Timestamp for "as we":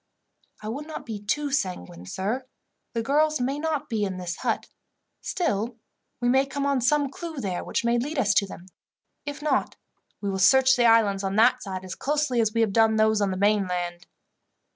12.41-12.61